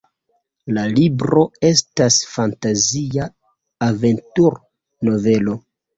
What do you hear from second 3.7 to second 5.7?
aventur-novelo.